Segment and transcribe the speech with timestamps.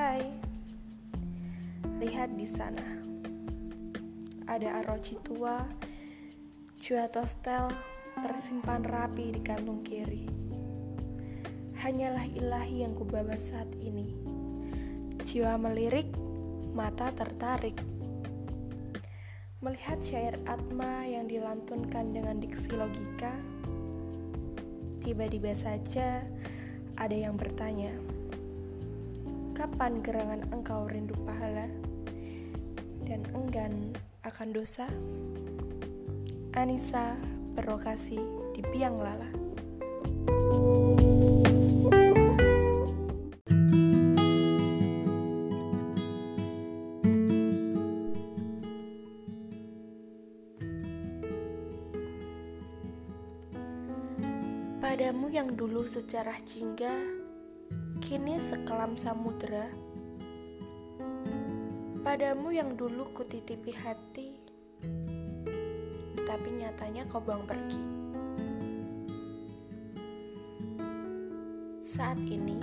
[0.00, 0.24] Hai,
[2.00, 3.04] lihat di sana.
[4.48, 5.60] Ada arroci tua,
[6.80, 7.68] cuatostel
[8.16, 10.24] tersimpan rapi di kantung kiri.
[11.84, 14.16] Hanyalah ilahi yang kubawa saat ini.
[15.20, 16.08] Jiwa melirik,
[16.72, 17.76] mata tertarik.
[19.60, 23.36] Melihat syair Atma yang dilantunkan dengan diksi logika,
[25.04, 26.24] tiba-tiba saja
[26.96, 28.19] ada yang bertanya.
[29.60, 31.68] Kapan gerangan engkau rindu pahala
[33.04, 33.92] dan enggan
[34.24, 34.88] akan dosa?
[36.56, 37.20] Anissa
[37.52, 38.16] berlokasi
[38.56, 39.28] di Biang Lala.
[54.80, 57.19] Padamu yang dulu sejarah jingga
[58.00, 59.68] kini sekelam samudera.
[62.00, 64.40] Padamu yang dulu kutitipi hati,
[66.24, 67.82] tapi nyatanya kau buang pergi.
[71.84, 72.56] Saat ini,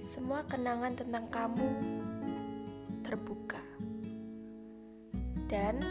[0.00, 1.68] semua kenangan tentang kamu
[3.04, 3.60] terbuka.
[5.52, 5.84] Dan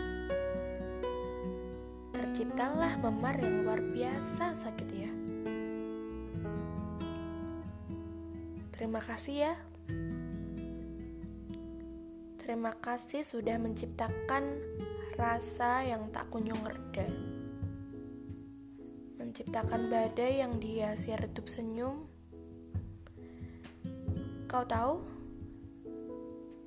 [2.18, 4.90] terciptalah memar yang luar biasa sakit
[8.78, 9.54] Terima kasih ya.
[12.38, 14.62] Terima kasih sudah menciptakan
[15.18, 17.10] rasa yang tak kunjung reda.
[19.18, 22.06] Menciptakan badai yang dihiasi redup senyum.
[24.46, 25.02] Kau tahu?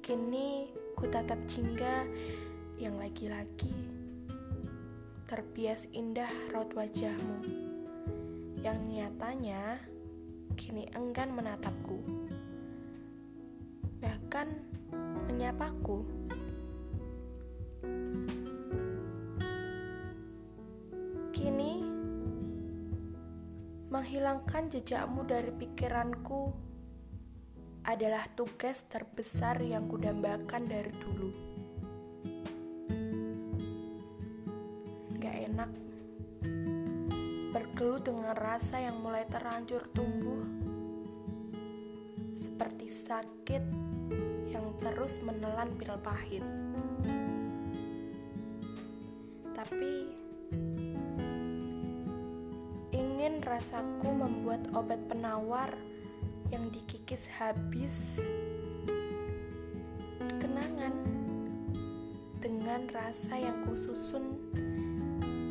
[0.02, 2.04] Kini ku tatap jingga
[2.82, 4.00] yang lagi-lagi
[5.30, 7.46] terbias indah raut wajahmu
[8.66, 9.78] yang nyatanya
[10.54, 11.98] kini enggan menatapku,
[13.98, 14.48] bahkan
[15.28, 16.06] menyapaku.
[21.34, 21.82] Kini,
[23.90, 26.52] menghilangkan jejakmu dari pikiranku
[27.84, 31.49] adalah tugas terbesar yang kudambakan dari dulu.
[37.80, 40.44] Bergelut dengan rasa yang mulai terlanjur tumbuh,
[42.36, 43.64] seperti sakit
[44.52, 46.44] yang terus menelan pil pahit.
[49.56, 50.12] Tapi
[52.92, 55.72] ingin rasaku membuat obat penawar
[56.52, 58.20] yang dikikis habis
[60.20, 60.92] kenangan
[62.44, 64.36] dengan rasa yang kususun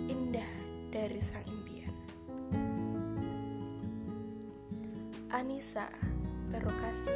[0.05, 0.53] indah
[0.93, 1.59] dari sang
[5.39, 5.87] Anissa.
[6.51, 7.15] Berlokasi